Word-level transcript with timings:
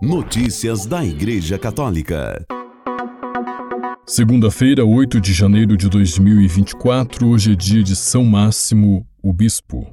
Notícias 0.00 0.86
da 0.86 1.04
Igreja 1.04 1.58
Católica. 1.58 2.46
Segunda-feira, 4.06 4.84
8 4.84 5.20
de 5.20 5.32
janeiro 5.32 5.76
de 5.76 5.88
2024, 5.88 7.26
hoje 7.26 7.54
é 7.54 7.56
dia 7.56 7.82
de 7.82 7.96
São 7.96 8.24
Máximo, 8.24 9.04
o 9.20 9.32
Bispo. 9.32 9.92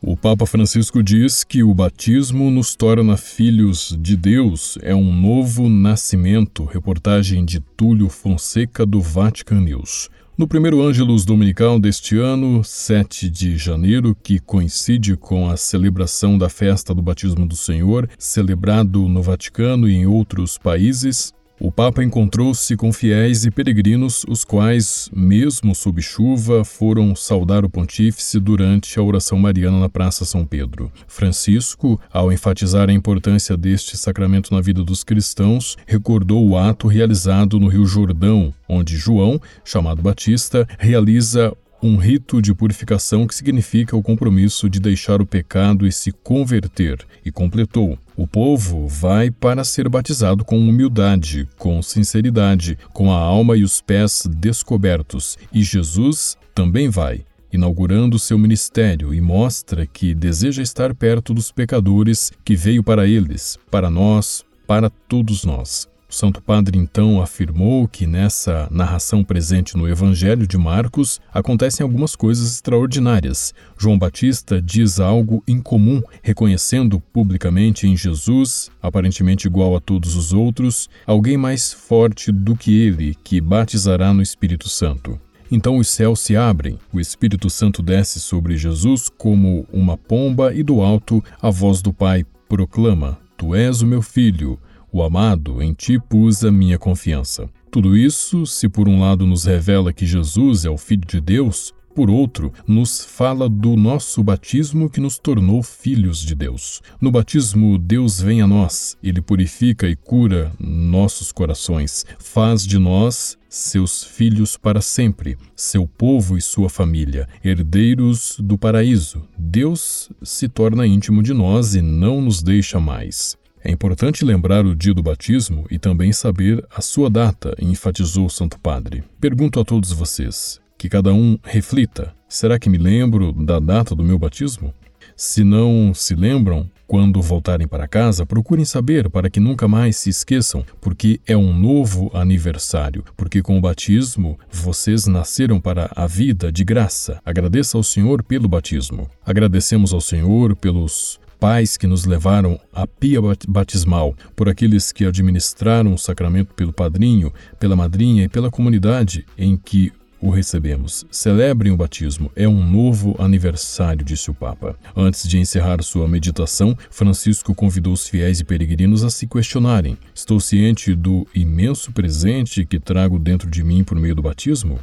O 0.00 0.16
Papa 0.16 0.46
Francisco 0.46 1.02
diz 1.02 1.42
que 1.42 1.64
o 1.64 1.74
batismo 1.74 2.52
nos 2.52 2.76
torna 2.76 3.16
filhos 3.16 3.98
de 4.00 4.16
Deus, 4.16 4.78
é 4.80 4.94
um 4.94 5.12
novo 5.12 5.68
nascimento. 5.68 6.64
Reportagem 6.64 7.44
de 7.44 7.58
Túlio 7.58 8.08
Fonseca 8.08 8.86
do 8.86 9.00
Vatican 9.00 9.62
News. 9.62 10.08
No 10.38 10.48
primeiro 10.48 10.80
Ângelus 10.80 11.24
Dominical 11.24 11.78
deste 11.78 12.16
ano, 12.16 12.64
7 12.64 13.28
de 13.28 13.58
janeiro, 13.58 14.16
que 14.22 14.38
coincide 14.38 15.16
com 15.16 15.50
a 15.50 15.56
celebração 15.56 16.38
da 16.38 16.48
festa 16.48 16.94
do 16.94 17.02
batismo 17.02 17.46
do 17.46 17.54
Senhor, 17.54 18.08
celebrado 18.18 19.06
no 19.06 19.22
Vaticano 19.22 19.86
e 19.86 19.94
em 19.94 20.06
outros 20.06 20.56
países, 20.56 21.34
o 21.60 21.70
Papa 21.70 22.02
encontrou-se 22.02 22.74
com 22.74 22.90
fiéis 22.90 23.44
e 23.44 23.50
peregrinos, 23.50 24.24
os 24.26 24.44
quais, 24.44 25.10
mesmo 25.12 25.74
sob 25.74 26.00
chuva, 26.00 26.64
foram 26.64 27.14
saudar 27.14 27.66
o 27.66 27.68
pontífice 27.68 28.40
durante 28.40 28.98
a 28.98 29.02
oração 29.02 29.38
mariana 29.38 29.78
na 29.78 29.88
Praça 29.88 30.24
São 30.24 30.46
Pedro. 30.46 30.90
Francisco, 31.06 32.00
ao 32.10 32.32
enfatizar 32.32 32.88
a 32.88 32.92
importância 32.94 33.58
deste 33.58 33.98
sacramento 33.98 34.54
na 34.54 34.62
vida 34.62 34.82
dos 34.82 35.04
cristãos, 35.04 35.76
recordou 35.86 36.48
o 36.48 36.56
ato 36.56 36.88
realizado 36.88 37.60
no 37.60 37.68
Rio 37.68 37.84
Jordão, 37.84 38.54
onde 38.66 38.96
João, 38.96 39.38
chamado 39.62 40.00
Batista, 40.00 40.66
realiza 40.78 41.54
um 41.82 41.96
rito 41.96 42.42
de 42.42 42.54
purificação 42.54 43.26
que 43.26 43.34
significa 43.34 43.96
o 43.96 44.02
compromisso 44.02 44.68
de 44.68 44.78
deixar 44.78 45.20
o 45.20 45.26
pecado 45.26 45.86
e 45.86 45.92
se 45.92 46.12
converter, 46.12 46.98
e 47.24 47.30
completou: 47.30 47.98
o 48.16 48.26
povo 48.26 48.86
vai 48.86 49.30
para 49.30 49.64
ser 49.64 49.88
batizado 49.88 50.44
com 50.44 50.58
humildade, 50.58 51.48
com 51.58 51.80
sinceridade, 51.82 52.76
com 52.92 53.12
a 53.12 53.18
alma 53.18 53.56
e 53.56 53.62
os 53.62 53.80
pés 53.80 54.26
descobertos, 54.30 55.38
e 55.52 55.62
Jesus 55.62 56.36
também 56.54 56.88
vai 56.88 57.24
inaugurando 57.52 58.18
seu 58.18 58.38
ministério 58.38 59.12
e 59.12 59.20
mostra 59.20 59.86
que 59.86 60.14
deseja 60.14 60.62
estar 60.62 60.94
perto 60.94 61.34
dos 61.34 61.50
pecadores 61.50 62.32
que 62.44 62.54
veio 62.54 62.82
para 62.82 63.06
eles, 63.06 63.58
para 63.70 63.90
nós, 63.90 64.44
para 64.66 64.88
todos 64.88 65.44
nós. 65.44 65.88
O 66.10 66.12
Santo 66.12 66.42
Padre 66.42 66.76
então 66.76 67.22
afirmou 67.22 67.86
que 67.86 68.04
nessa 68.04 68.66
narração 68.68 69.22
presente 69.22 69.76
no 69.76 69.88
Evangelho 69.88 70.44
de 70.44 70.58
Marcos 70.58 71.20
acontecem 71.32 71.84
algumas 71.84 72.16
coisas 72.16 72.50
extraordinárias. 72.50 73.54
João 73.78 73.96
Batista 73.96 74.60
diz 74.60 74.98
algo 74.98 75.40
incomum, 75.46 76.02
reconhecendo 76.20 76.98
publicamente 76.98 77.86
em 77.86 77.96
Jesus, 77.96 78.72
aparentemente 78.82 79.46
igual 79.46 79.76
a 79.76 79.80
todos 79.80 80.16
os 80.16 80.32
outros, 80.32 80.90
alguém 81.06 81.36
mais 81.36 81.72
forte 81.72 82.32
do 82.32 82.56
que 82.56 82.76
ele, 82.76 83.14
que 83.22 83.40
batizará 83.40 84.12
no 84.12 84.20
Espírito 84.20 84.68
Santo. 84.68 85.16
Então 85.48 85.76
os 85.76 85.86
céus 85.86 86.18
se 86.18 86.34
abrem, 86.34 86.76
o 86.92 86.98
Espírito 86.98 87.48
Santo 87.48 87.84
desce 87.84 88.18
sobre 88.18 88.56
Jesus 88.56 89.08
como 89.16 89.64
uma 89.72 89.96
pomba 89.96 90.52
e 90.52 90.64
do 90.64 90.80
alto 90.80 91.22
a 91.40 91.50
voz 91.50 91.80
do 91.80 91.92
Pai 91.92 92.26
proclama: 92.48 93.16
Tu 93.36 93.54
és 93.54 93.80
o 93.80 93.86
meu 93.86 94.02
filho 94.02 94.58
o 94.92 95.02
amado, 95.02 95.62
em 95.62 95.72
ti 95.72 95.98
pus 95.98 96.44
a 96.44 96.50
minha 96.50 96.78
confiança. 96.78 97.48
Tudo 97.70 97.96
isso, 97.96 98.46
se 98.46 98.68
por 98.68 98.88
um 98.88 99.00
lado 99.00 99.26
nos 99.26 99.44
revela 99.44 99.92
que 99.92 100.04
Jesus 100.04 100.64
é 100.64 100.70
o 100.70 100.76
Filho 100.76 101.06
de 101.06 101.20
Deus, 101.20 101.72
por 101.94 102.08
outro, 102.08 102.52
nos 102.66 103.04
fala 103.04 103.48
do 103.48 103.76
nosso 103.76 104.22
batismo 104.22 104.88
que 104.88 105.00
nos 105.00 105.18
tornou 105.18 105.62
filhos 105.62 106.20
de 106.20 106.34
Deus. 106.34 106.80
No 107.00 107.10
batismo, 107.10 107.76
Deus 107.78 108.20
vem 108.20 108.40
a 108.40 108.46
nós, 108.46 108.96
ele 109.02 109.20
purifica 109.20 109.88
e 109.88 109.96
cura 109.96 110.52
nossos 110.58 111.32
corações, 111.32 112.06
faz 112.18 112.64
de 112.64 112.78
nós 112.78 113.36
seus 113.48 114.04
filhos 114.04 114.56
para 114.56 114.80
sempre, 114.80 115.36
seu 115.56 115.86
povo 115.86 116.38
e 116.38 116.40
sua 116.40 116.70
família, 116.70 117.28
herdeiros 117.44 118.36
do 118.38 118.56
paraíso. 118.56 119.22
Deus 119.36 120.10
se 120.22 120.48
torna 120.48 120.86
íntimo 120.86 121.22
de 121.22 121.34
nós 121.34 121.74
e 121.74 121.82
não 121.82 122.20
nos 122.20 122.42
deixa 122.42 122.78
mais. 122.78 123.39
É 123.62 123.70
importante 123.70 124.24
lembrar 124.24 124.64
o 124.64 124.74
dia 124.74 124.94
do 124.94 125.02
batismo 125.02 125.66
e 125.70 125.78
também 125.78 126.12
saber 126.12 126.64
a 126.74 126.80
sua 126.80 127.10
data, 127.10 127.54
enfatizou 127.60 128.26
o 128.26 128.30
Santo 128.30 128.58
Padre. 128.58 129.04
Pergunto 129.20 129.60
a 129.60 129.64
todos 129.64 129.92
vocês, 129.92 130.60
que 130.78 130.88
cada 130.88 131.12
um 131.12 131.38
reflita: 131.42 132.14
será 132.28 132.58
que 132.58 132.70
me 132.70 132.78
lembro 132.78 133.32
da 133.32 133.60
data 133.60 133.94
do 133.94 134.02
meu 134.02 134.18
batismo? 134.18 134.72
Se 135.14 135.44
não 135.44 135.92
se 135.92 136.14
lembram, 136.14 136.70
quando 136.90 137.22
voltarem 137.22 137.68
para 137.68 137.86
casa, 137.86 138.26
procurem 138.26 138.64
saber 138.64 139.08
para 139.08 139.30
que 139.30 139.38
nunca 139.38 139.68
mais 139.68 139.94
se 139.96 140.10
esqueçam, 140.10 140.64
porque 140.80 141.20
é 141.24 141.36
um 141.36 141.56
novo 141.56 142.10
aniversário, 142.12 143.04
porque 143.16 143.40
com 143.40 143.56
o 143.56 143.60
batismo 143.60 144.36
vocês 144.50 145.06
nasceram 145.06 145.60
para 145.60 145.88
a 145.94 146.04
vida 146.08 146.50
de 146.50 146.64
graça. 146.64 147.20
Agradeça 147.24 147.76
ao 147.76 147.84
Senhor 147.84 148.24
pelo 148.24 148.48
batismo. 148.48 149.08
Agradecemos 149.24 149.92
ao 149.92 150.00
Senhor 150.00 150.56
pelos 150.56 151.19
pais 151.40 151.78
que 151.78 151.86
nos 151.86 152.04
levaram 152.04 152.60
à 152.70 152.86
pia 152.86 153.18
batismal, 153.48 154.14
por 154.36 154.48
aqueles 154.48 154.92
que 154.92 155.06
administraram 155.06 155.94
o 155.94 155.98
sacramento 155.98 156.52
pelo 156.54 156.72
padrinho, 156.72 157.32
pela 157.58 157.74
madrinha 157.74 158.24
e 158.24 158.28
pela 158.28 158.50
comunidade 158.50 159.24
em 159.38 159.56
que 159.56 159.90
o 160.20 160.28
recebemos. 160.28 161.06
Celebrem 161.10 161.72
o 161.72 161.76
batismo, 161.78 162.30
é 162.36 162.46
um 162.46 162.62
novo 162.62 163.16
aniversário, 163.18 164.04
disse 164.04 164.30
o 164.30 164.34
Papa. 164.34 164.76
Antes 164.94 165.26
de 165.26 165.38
encerrar 165.38 165.82
sua 165.82 166.06
meditação, 166.06 166.76
Francisco 166.90 167.54
convidou 167.54 167.94
os 167.94 168.06
fiéis 168.06 168.40
e 168.40 168.44
peregrinos 168.44 169.02
a 169.02 169.08
se 169.08 169.26
questionarem: 169.26 169.96
Estou 170.14 170.38
ciente 170.38 170.94
do 170.94 171.26
imenso 171.34 171.90
presente 171.90 172.66
que 172.66 172.78
trago 172.78 173.18
dentro 173.18 173.50
de 173.50 173.64
mim 173.64 173.82
por 173.82 173.98
meio 173.98 174.14
do 174.14 174.20
batismo? 174.20 174.78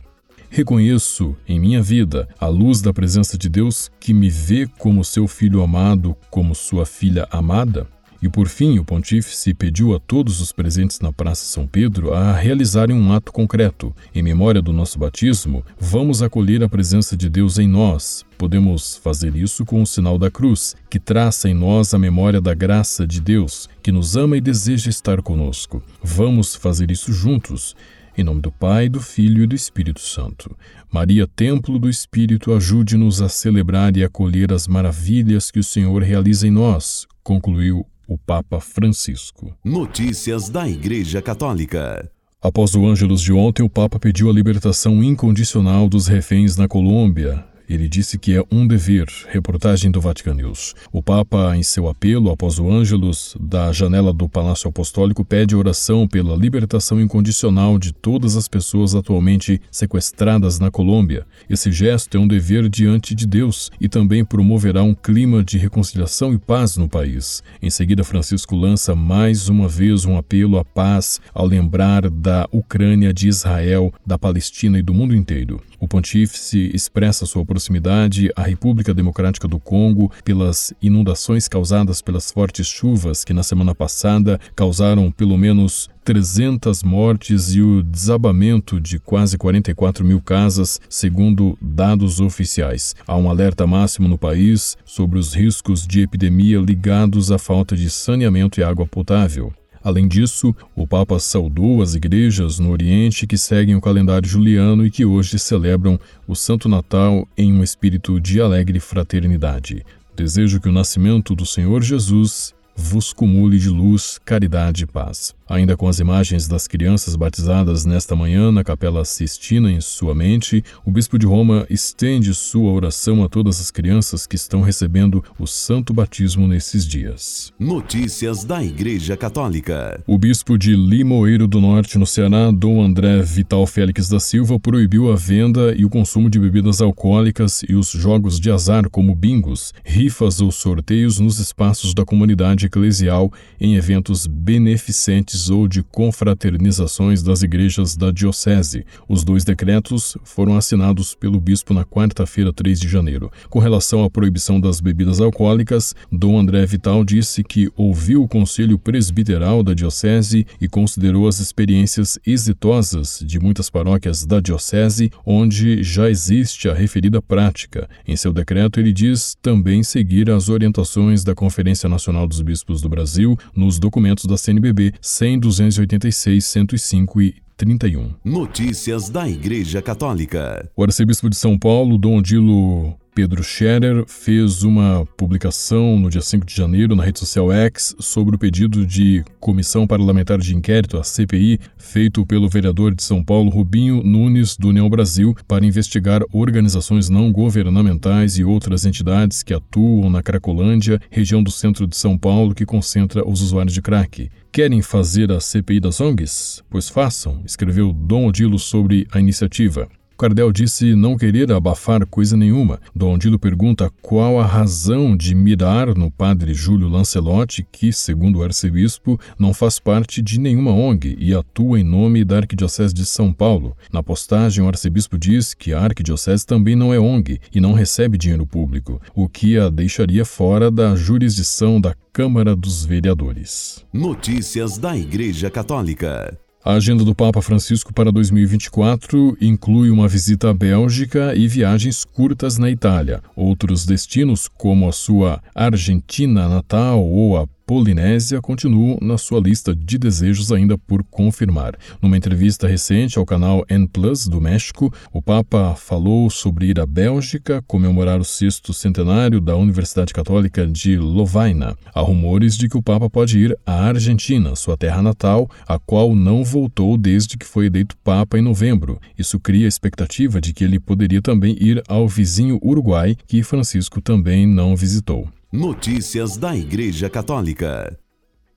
Reconheço 0.49 1.35
em 1.47 1.59
minha 1.59 1.81
vida 1.81 2.27
a 2.39 2.47
luz 2.47 2.81
da 2.81 2.93
presença 2.93 3.37
de 3.37 3.49
Deus 3.49 3.91
que 3.99 4.13
me 4.13 4.29
vê 4.29 4.67
como 4.77 5.03
seu 5.03 5.27
filho 5.27 5.61
amado, 5.61 6.15
como 6.29 6.55
sua 6.55 6.85
filha 6.85 7.27
amada? 7.29 7.87
E 8.21 8.27
por 8.27 8.47
fim, 8.47 8.79
o 8.79 8.83
pontífice 8.83 9.53
pediu 9.53 9.93
a 9.93 9.99
todos 9.99 10.41
os 10.41 10.51
presentes 10.51 10.99
na 10.99 11.13
Praça 11.13 11.45
São 11.45 11.67
Pedro 11.67 12.13
a 12.13 12.33
realizarem 12.33 12.95
um 12.95 13.13
ato 13.13 13.31
concreto. 13.31 13.95
Em 14.13 14.23
memória 14.23 14.61
do 14.61 14.73
nosso 14.73 14.97
batismo, 14.97 15.63
vamos 15.79 16.23
acolher 16.23 16.63
a 16.63 16.69
presença 16.69 17.15
de 17.15 17.29
Deus 17.29 17.59
em 17.59 17.67
nós. 17.67 18.25
Podemos 18.37 18.97
fazer 18.97 19.35
isso 19.35 19.65
com 19.65 19.81
o 19.81 19.87
sinal 19.87 20.17
da 20.17 20.31
cruz, 20.31 20.75
que 20.89 20.99
traça 20.99 21.47
em 21.47 21.53
nós 21.53 21.93
a 21.93 21.99
memória 21.99 22.41
da 22.41 22.53
graça 22.53 23.05
de 23.05 23.21
Deus, 23.21 23.69
que 23.83 23.91
nos 23.91 24.15
ama 24.15 24.35
e 24.37 24.41
deseja 24.41 24.89
estar 24.89 25.21
conosco. 25.21 25.83
Vamos 26.01 26.55
fazer 26.55 26.89
isso 26.89 27.13
juntos. 27.13 27.75
Em 28.17 28.23
nome 28.23 28.41
do 28.41 28.51
Pai, 28.51 28.89
do 28.89 28.99
Filho 28.99 29.43
e 29.43 29.47
do 29.47 29.53
Espírito 29.53 29.99
Santo. 29.99 30.57
Maria, 30.91 31.27
Templo 31.27 31.77
do 31.77 31.87
Espírito, 31.87 32.51
ajude-nos 32.51 33.21
a 33.21 33.29
celebrar 33.29 33.95
e 33.95 34.03
acolher 34.03 34.51
as 34.51 34.67
maravilhas 34.67 35.51
que 35.51 35.59
o 35.59 35.63
Senhor 35.63 36.01
realiza 36.01 36.47
em 36.47 36.51
nós, 36.51 37.05
concluiu 37.21 37.85
o 38.07 38.17
Papa 38.17 38.59
Francisco. 38.59 39.55
Notícias 39.63 40.49
da 40.49 40.67
Igreja 40.67 41.21
Católica. 41.21 42.09
Após 42.41 42.73
o 42.73 42.87
Ângelus 42.87 43.21
de 43.21 43.31
ontem, 43.31 43.61
o 43.61 43.69
Papa 43.69 43.99
pediu 43.99 44.31
a 44.31 44.33
libertação 44.33 45.03
incondicional 45.03 45.87
dos 45.87 46.07
reféns 46.07 46.57
na 46.57 46.67
Colômbia, 46.67 47.45
ele 47.73 47.89
disse 47.89 48.17
que 48.17 48.33
é 48.35 48.43
um 48.51 48.67
dever. 48.67 49.07
Reportagem 49.29 49.91
do 49.91 49.99
Vatican 49.99 50.35
News. 50.35 50.73
O 50.91 51.03
Papa, 51.03 51.55
em 51.55 51.63
seu 51.63 51.87
apelo 51.87 52.29
após 52.29 52.59
o 52.59 52.69
Ângelus 52.69 53.35
da 53.39 53.71
janela 53.71 54.13
do 54.13 54.29
Palácio 54.29 54.69
Apostólico, 54.69 55.25
pede 55.25 55.55
oração 55.55 56.07
pela 56.07 56.35
libertação 56.35 57.01
incondicional 57.01 57.77
de 57.77 57.93
todas 57.93 58.35
as 58.35 58.47
pessoas 58.47 58.95
atualmente 58.95 59.61
sequestradas 59.71 60.59
na 60.59 60.71
Colômbia. 60.71 61.25
Esse 61.49 61.71
gesto 61.71 62.17
é 62.17 62.19
um 62.19 62.27
dever 62.27 62.69
diante 62.69 63.13
de 63.13 63.25
Deus 63.25 63.69
e 63.79 63.89
também 63.89 64.23
promoverá 64.23 64.83
um 64.83 64.93
clima 64.93 65.43
de 65.43 65.57
reconciliação 65.57 66.33
e 66.33 66.37
paz 66.37 66.77
no 66.77 66.87
país. 66.87 67.43
Em 67.61 67.69
seguida, 67.69 68.03
Francisco 68.03 68.55
lança 68.55 68.95
mais 68.95 69.49
uma 69.49 69.67
vez 69.67 70.05
um 70.05 70.17
apelo 70.17 70.57
à 70.57 70.65
paz 70.65 71.19
ao 71.33 71.45
lembrar 71.45 72.09
da 72.09 72.47
Ucrânia, 72.51 73.13
de 73.13 73.27
Israel, 73.27 73.93
da 74.05 74.17
Palestina 74.17 74.79
e 74.79 74.81
do 74.81 74.93
mundo 74.93 75.15
inteiro. 75.15 75.61
O 75.79 75.87
pontífice 75.87 76.71
expressa 76.73 77.25
sua 77.25 77.45
proximidade 77.57 78.29
à 78.35 78.43
República 78.43 78.93
Democrática 78.93 79.47
do 79.47 79.59
Congo 79.59 80.11
pelas 80.23 80.71
inundações 80.79 81.47
causadas 81.47 82.03
pelas 82.03 82.31
fortes 82.31 82.67
chuvas 82.67 83.25
que 83.25 83.33
na 83.33 83.41
semana 83.41 83.73
passada 83.73 84.39
causaram 84.55 85.11
pelo 85.11 85.35
menos 85.35 85.89
300 86.05 86.83
mortes 86.83 87.55
e 87.55 87.61
o 87.61 87.81
desabamento 87.81 88.79
de 88.79 88.99
quase 88.99 89.39
44 89.39 90.05
mil 90.05 90.21
casas, 90.21 90.79
segundo 90.87 91.57
dados 91.59 92.21
oficiais. 92.21 92.95
Há 93.07 93.17
um 93.17 93.27
alerta 93.27 93.65
máximo 93.65 94.07
no 94.07 94.19
país 94.19 94.77
sobre 94.85 95.17
os 95.17 95.33
riscos 95.33 95.87
de 95.87 96.01
epidemia 96.01 96.59
ligados 96.59 97.31
à 97.31 97.39
falta 97.39 97.75
de 97.75 97.89
saneamento 97.89 98.59
e 98.59 98.63
água 98.63 98.85
potável. 98.85 99.51
Além 99.87 100.05
disso, 100.05 100.53
o 100.75 100.85
Papa 100.85 101.17
saudou 101.17 101.81
as 101.81 101.95
igrejas 101.95 102.59
no 102.59 102.71
Oriente 102.71 103.25
que 103.25 103.37
seguem 103.37 103.73
o 103.73 103.79
calendário 103.79 104.27
juliano 104.27 104.85
e 104.85 104.91
que 104.91 105.05
hoje 105.05 105.39
celebram 105.39 105.97
o 106.27 106.35
Santo 106.35 106.67
Natal 106.67 107.25
em 107.37 107.53
um 107.53 107.63
espírito 107.63 108.19
de 108.19 108.41
alegre 108.41 108.81
fraternidade. 108.81 109.85
Desejo 110.13 110.59
que 110.59 110.67
o 110.67 110.73
nascimento 110.73 111.33
do 111.33 111.45
Senhor 111.45 111.81
Jesus 111.81 112.53
vos 112.75 113.13
cumule 113.13 113.57
de 113.57 113.69
luz, 113.69 114.19
caridade 114.25 114.83
e 114.83 114.85
paz. 114.85 115.33
Ainda 115.49 115.77
com 115.77 115.87
as 115.87 115.99
imagens 115.99 116.45
das 116.45 116.67
crianças 116.67 117.15
batizadas 117.15 117.85
nesta 117.85 118.15
manhã 118.17 118.51
na 118.51 118.65
Capela 118.65 119.05
Sistina 119.05 119.71
em 119.71 119.79
sua 119.79 120.13
mente, 120.13 120.61
o 120.85 120.91
Bispo 120.91 121.17
de 121.17 121.25
Roma 121.25 121.65
estende 121.69 122.33
sua 122.33 122.69
oração 122.71 123.23
a 123.23 123.29
todas 123.29 123.61
as 123.61 123.71
crianças 123.71 124.27
que 124.27 124.35
estão 124.35 124.61
recebendo 124.61 125.23
o 125.39 125.47
santo 125.47 125.93
batismo 125.93 126.47
nesses 126.47 126.85
dias. 126.85 127.53
Notícias 127.57 128.43
da 128.43 128.61
Igreja 128.61 129.15
Católica. 129.15 130.03
O 130.05 130.17
Bispo 130.17 130.57
de 130.57 130.75
Limoeiro 130.75 131.47
do 131.47 131.61
Norte, 131.61 131.97
no 131.97 132.05
Ceará, 132.05 132.51
Dom 132.51 132.83
André 132.83 133.21
Vital 133.21 133.65
Félix 133.65 134.09
da 134.09 134.19
Silva, 134.19 134.59
proibiu 134.59 135.11
a 135.11 135.15
venda 135.15 135.73
e 135.77 135.85
o 135.85 135.89
consumo 135.89 136.29
de 136.29 136.39
bebidas 136.39 136.81
alcoólicas 136.81 137.63
e 137.69 137.73
os 137.73 137.89
jogos 137.89 138.37
de 138.37 138.51
azar, 138.51 138.89
como 138.89 139.15
bingos, 139.15 139.73
rifas 139.85 140.41
ou 140.41 140.51
sorteios 140.51 141.19
nos 141.19 141.39
espaços 141.39 141.93
da 141.93 142.03
comunidade 142.03 142.65
eclesial 142.65 143.31
em 143.61 143.75
eventos 143.75 144.27
beneficentes 144.27 145.36
ou 145.49 145.67
de 145.67 145.83
confraternizações 145.83 147.21
das 147.21 147.43
igrejas 147.43 147.95
da 147.95 148.11
Diocese. 148.11 148.85
Os 149.07 149.23
dois 149.23 149.43
decretos 149.43 150.17
foram 150.23 150.57
assinados 150.57 151.13
pelo 151.13 151.39
bispo 151.39 151.73
na 151.73 151.85
quarta-feira, 151.85 152.51
3 152.51 152.79
de 152.79 152.87
janeiro. 152.87 153.31
Com 153.49 153.59
relação 153.59 154.03
à 154.03 154.09
proibição 154.09 154.59
das 154.59 154.81
bebidas 154.81 155.21
alcoólicas, 155.21 155.93
Dom 156.11 156.39
André 156.39 156.65
Vital 156.65 157.03
disse 157.03 157.43
que 157.43 157.69
ouviu 157.75 158.23
o 158.23 158.27
conselho 158.27 158.79
presbiteral 158.79 159.61
da 159.61 159.73
Diocese 159.73 160.45
e 160.59 160.67
considerou 160.67 161.27
as 161.27 161.39
experiências 161.39 162.17
exitosas 162.25 163.21
de 163.25 163.39
muitas 163.39 163.69
paróquias 163.69 164.25
da 164.25 164.39
Diocese, 164.39 165.11
onde 165.25 165.83
já 165.83 166.09
existe 166.09 166.69
a 166.69 166.73
referida 166.73 167.21
prática. 167.21 167.89
Em 168.07 168.15
seu 168.15 168.33
decreto, 168.33 168.79
ele 168.79 168.93
diz 168.93 169.35
também 169.41 169.83
seguir 169.83 170.29
as 170.29 170.49
orientações 170.49 171.23
da 171.23 171.35
Conferência 171.35 171.89
Nacional 171.89 172.27
dos 172.27 172.41
Bispos 172.41 172.81
do 172.81 172.89
Brasil 172.89 173.37
nos 173.55 173.79
documentos 173.79 174.25
da 174.25 174.37
CNBB, 174.37 174.93
sem 175.01 175.26
100, 175.27 175.39
286, 175.39 176.45
105 176.45 177.21
e 177.21 177.35
31. 177.57 178.13
Notícias 178.23 179.09
da 179.09 179.27
Igreja 179.27 179.81
Católica. 179.81 180.69
O 180.73 180.83
arcebispo 180.83 181.29
de 181.29 181.35
São 181.35 181.59
Paulo, 181.59 181.97
Dom 181.97 182.17
Odilo 182.17 182.97
Pedro 183.17 183.43
Scherer 183.43 184.05
fez 184.05 184.61
uma 184.61 185.03
publicação 185.17 185.97
no 185.97 186.07
dia 186.07 186.21
5 186.21 186.45
de 186.45 186.55
janeiro 186.55 186.95
na 186.95 187.03
rede 187.03 187.17
social 187.17 187.51
X 187.51 187.95
sobre 187.97 188.35
o 188.35 188.37
pedido 188.37 188.85
de 188.85 189.25
comissão 189.39 189.87
parlamentar 189.87 190.37
de 190.37 190.55
inquérito, 190.55 190.99
a 190.99 191.03
CPI, 191.03 191.59
feito 191.79 192.23
pelo 192.27 192.47
vereador 192.47 192.93
de 192.93 193.01
São 193.01 193.23
Paulo 193.23 193.49
Rubinho 193.49 194.03
Nunes 194.03 194.55
do 194.55 194.67
União 194.67 194.87
Brasil 194.87 195.35
para 195.47 195.65
investigar 195.65 196.21
organizações 196.31 197.09
não 197.09 197.31
governamentais 197.31 198.37
e 198.37 198.43
outras 198.43 198.85
entidades 198.85 199.41
que 199.41 199.51
atuam 199.51 200.11
na 200.11 200.21
Cracolândia, 200.21 201.01
região 201.09 201.41
do 201.41 201.49
centro 201.49 201.87
de 201.87 201.97
São 201.97 202.19
Paulo 202.19 202.53
que 202.53 202.67
concentra 202.67 203.27
os 203.27 203.41
usuários 203.41 203.73
de 203.73 203.81
crack. 203.81 204.29
Querem 204.51 204.83
fazer 204.83 205.31
a 205.31 205.39
CPI 205.39 205.79
das 205.79 205.99
ONGs? 205.99 206.63
Pois 206.69 206.87
façam, 206.87 207.41
escreveu 207.43 207.91
Dom 207.91 208.27
Odilo 208.27 208.59
sobre 208.59 209.07
a 209.11 209.19
iniciativa. 209.19 209.89
Cardel 210.17 210.51
disse 210.51 210.95
não 210.95 211.15
querer 211.15 211.51
abafar 211.51 212.05
coisa 212.07 212.35
nenhuma. 212.35 212.79
Dom 212.95 213.17
Dilo 213.17 213.37
pergunta 213.37 213.91
qual 214.01 214.39
a 214.39 214.45
razão 214.45 215.15
de 215.15 215.35
mirar 215.35 215.95
no 215.95 216.09
padre 216.09 216.55
Júlio 216.55 216.89
Lancelotti, 216.89 217.65
que, 217.71 217.93
segundo 217.93 218.39
o 218.39 218.43
arcebispo, 218.43 219.19
não 219.37 219.53
faz 219.53 219.77
parte 219.77 220.21
de 220.21 220.39
nenhuma 220.39 220.71
ONG 220.71 221.15
e 221.19 221.35
atua 221.35 221.79
em 221.79 221.83
nome 221.83 222.25
da 222.25 222.37
Arquidiocese 222.37 222.93
de 222.93 223.05
São 223.05 223.31
Paulo. 223.31 223.77
Na 223.93 224.01
postagem, 224.01 224.63
o 224.63 224.67
arcebispo 224.67 225.19
diz 225.19 225.53
que 225.53 225.71
a 225.71 225.81
Arquidiocese 225.81 226.45
também 226.45 226.75
não 226.75 226.91
é 226.91 226.99
ONG 226.99 227.39
e 227.53 227.61
não 227.61 227.73
recebe 227.73 228.17
dinheiro 228.17 228.47
público, 228.47 228.99
o 229.13 229.29
que 229.29 229.59
a 229.59 229.69
deixaria 229.69 230.25
fora 230.25 230.71
da 230.71 230.95
jurisdição 230.95 231.79
da 231.79 231.93
Câmara 232.11 232.55
dos 232.55 232.83
Vereadores. 232.83 233.85
Notícias 233.93 234.79
da 234.79 234.97
Igreja 234.97 235.51
Católica. 235.51 236.46
A 236.67 236.73
agenda 236.73 237.05
do 237.05 237.15
Papa 237.15 237.41
Francisco 237.41 237.93
para 237.93 238.11
2024 238.11 239.37
inclui 239.39 239.89
uma 239.89 240.05
visita 240.05 240.49
à 240.49 240.53
Bélgica 240.53 241.33
e 241.33 241.47
viagens 241.47 242.03
curtas 242.03 242.57
na 242.57 242.69
Itália. 242.69 243.23
Outros 243.37 243.85
destinos, 243.85 244.49
como 244.49 244.85
a 244.85 244.91
sua 244.91 245.41
Argentina 245.55 246.49
natal 246.49 247.01
ou 247.01 247.37
a 247.37 247.47
Polinésia 247.67 248.41
continuam 248.41 248.97
na 249.01 249.17
sua 249.17 249.41
lista 249.41 249.75
de 249.75 249.97
desejos 249.97 250.53
ainda 250.53 250.77
por 250.77 251.03
confirmar. 251.03 251.77
Numa 252.01 252.15
entrevista 252.15 252.65
recente 252.65 253.19
ao 253.19 253.25
canal 253.25 253.65
N 253.67 253.85
Plus 253.89 254.25
do 254.25 254.39
México, 254.39 254.89
o 255.11 255.21
Papa 255.21 255.75
falou 255.75 256.29
sobre 256.29 256.67
ir 256.67 256.79
à 256.79 256.85
Bélgica 256.85 257.61
comemorar 257.67 258.21
o 258.21 258.23
sexto 258.23 258.73
centenário 258.73 259.41
da 259.41 259.57
Universidade 259.57 260.13
Católica 260.13 260.65
de 260.65 260.95
Lovaina. 260.95 261.75
Há 261.93 261.99
rumores 261.99 262.55
de 262.55 262.69
que 262.69 262.77
o 262.77 262.81
Papa 262.81 263.09
pode 263.09 263.37
ir 263.37 263.59
à 263.65 263.83
Argentina, 263.83 264.55
sua 264.55 264.77
terra 264.77 265.01
natal, 265.01 265.51
a 265.67 265.77
qual 265.77 266.15
não 266.15 266.45
voltou 266.45 266.97
desde 266.97 267.37
que 267.37 267.45
foi 267.45 267.65
eleito 267.65 267.97
Papa 267.97 268.39
em 268.39 268.41
novembro. 268.41 268.97
Isso 269.19 269.37
cria 269.41 269.65
a 269.65 269.67
expectativa 269.67 270.39
de 270.39 270.53
que 270.53 270.63
ele 270.63 270.79
poderia 270.79 271.21
também 271.21 271.57
ir 271.59 271.83
ao 271.85 272.07
vizinho 272.07 272.61
Uruguai, 272.63 273.17
que 273.27 273.43
Francisco 273.43 273.99
também 273.99 274.47
não 274.47 274.73
visitou. 274.73 275.27
Notícias 275.51 276.35
da 276.35 276.53
Igreja 276.53 277.09
Católica. 277.09 277.97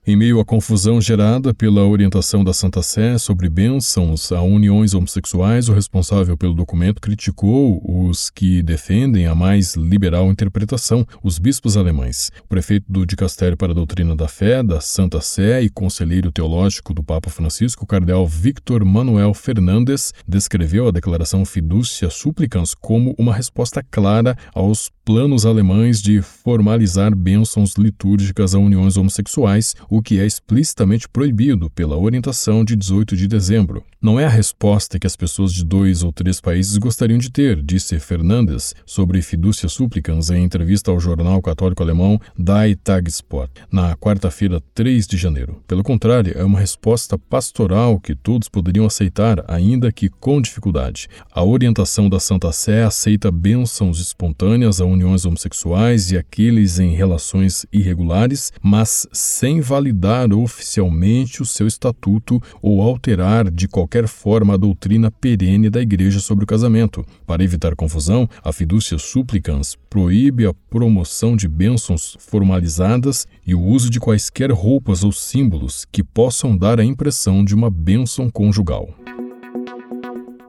Em 0.03 0.15
meio 0.15 0.39
à 0.39 0.43
confusão 0.43 0.99
gerada 0.99 1.53
pela 1.53 1.85
orientação 1.85 2.43
da 2.43 2.53
Santa 2.53 2.81
Sé 2.81 3.19
sobre 3.19 3.47
bênçãos 3.47 4.31
a 4.31 4.41
uniões 4.41 4.95
homossexuais, 4.95 5.69
o 5.69 5.73
responsável 5.73 6.35
pelo 6.35 6.55
documento 6.55 6.99
criticou 6.99 7.79
os 7.85 8.31
que 8.31 8.63
defendem 8.63 9.27
a 9.27 9.35
mais 9.35 9.75
liberal 9.75 10.31
interpretação, 10.31 11.05
os 11.21 11.37
bispos 11.37 11.77
alemães. 11.77 12.31
O 12.43 12.47
prefeito 12.47 12.87
do 12.89 13.05
Dicastério 13.05 13.55
para 13.55 13.73
a 13.73 13.75
Doutrina 13.75 14.15
da 14.15 14.27
Fé, 14.27 14.63
da 14.63 14.81
Santa 14.81 15.21
Sé 15.21 15.61
e 15.61 15.69
conselheiro 15.69 16.31
teológico 16.31 16.95
do 16.95 17.03
Papa 17.03 17.29
Francisco, 17.29 17.85
cardeal 17.85 18.25
Victor 18.25 18.83
Manuel 18.83 19.35
Fernandes, 19.35 20.15
descreveu 20.27 20.87
a 20.87 20.91
declaração 20.91 21.45
Fiducia 21.45 22.09
Supplicans 22.09 22.73
como 22.73 23.13
uma 23.19 23.35
resposta 23.35 23.85
clara 23.91 24.35
aos 24.51 24.89
planos 25.05 25.45
alemães 25.45 26.01
de 26.01 26.21
formalizar 26.21 27.15
bênçãos 27.15 27.73
litúrgicas 27.77 28.55
a 28.55 28.59
uniões 28.59 28.97
homossexuais, 28.97 29.75
o 29.91 30.01
que 30.01 30.21
é 30.21 30.25
explicitamente 30.25 31.09
proibido 31.09 31.69
pela 31.69 31.97
orientação 31.97 32.63
de 32.63 32.77
18 32.77 33.17
de 33.17 33.27
dezembro. 33.27 33.83
Não 34.01 34.17
é 34.17 34.25
a 34.25 34.29
resposta 34.29 34.97
que 34.97 35.05
as 35.05 35.17
pessoas 35.17 35.53
de 35.53 35.65
dois 35.65 36.01
ou 36.01 36.13
três 36.13 36.39
países 36.39 36.77
gostariam 36.77 37.19
de 37.19 37.29
ter, 37.29 37.61
disse 37.61 37.99
Fernandes 37.99 38.73
sobre 38.85 39.21
Fiducia 39.21 39.67
Supplicans 39.67 40.29
em 40.29 40.45
entrevista 40.45 40.89
ao 40.89 40.99
jornal 40.99 41.41
católico 41.41 41.83
alemão 41.83 42.19
Die 42.37 42.75
Tagsport, 42.81 43.51
na 43.69 43.95
quarta-feira, 43.97 44.61
3 44.73 45.05
de 45.05 45.17
janeiro. 45.17 45.61
Pelo 45.67 45.83
contrário, 45.83 46.33
é 46.37 46.43
uma 46.43 46.59
resposta 46.59 47.17
pastoral 47.17 47.99
que 47.99 48.15
todos 48.15 48.47
poderiam 48.47 48.85
aceitar, 48.85 49.43
ainda 49.45 49.91
que 49.91 50.07
com 50.07 50.41
dificuldade. 50.41 51.09
A 51.29 51.43
orientação 51.43 52.07
da 52.07 52.19
Santa 52.19 52.51
Sé 52.53 52.83
aceita 52.83 53.29
bênçãos 53.29 53.99
espontâneas 53.99 54.79
a 54.79 54.85
uniões 54.85 55.25
homossexuais 55.25 56.11
e 56.11 56.17
aqueles 56.17 56.79
em 56.79 56.95
relações 56.95 57.65
irregulares, 57.73 58.53
mas 58.63 59.05
sem 59.11 59.59
validade 59.59 59.80
validar 59.81 60.31
oficialmente 60.31 61.41
o 61.41 61.45
seu 61.45 61.65
estatuto 61.65 62.39
ou 62.61 62.81
alterar 62.81 63.49
de 63.49 63.67
qualquer 63.67 64.07
forma 64.07 64.53
a 64.53 64.57
doutrina 64.57 65.09
perene 65.09 65.71
da 65.71 65.81
Igreja 65.81 66.19
sobre 66.19 66.43
o 66.43 66.47
casamento. 66.47 67.03
Para 67.25 67.43
evitar 67.43 67.75
confusão, 67.75 68.29
a 68.43 68.53
Fiducia 68.53 68.99
Supplicans 68.99 69.75
proíbe 69.89 70.45
a 70.45 70.53
promoção 70.53 71.35
de 71.35 71.47
bênçãos 71.47 72.15
formalizadas 72.19 73.27
e 73.45 73.55
o 73.55 73.61
uso 73.61 73.89
de 73.89 73.99
quaisquer 73.99 74.51
roupas 74.51 75.03
ou 75.03 75.11
símbolos 75.11 75.85
que 75.91 76.03
possam 76.03 76.55
dar 76.55 76.79
a 76.79 76.85
impressão 76.85 77.43
de 77.43 77.55
uma 77.55 77.71
bênção 77.71 78.29
conjugal. 78.29 78.93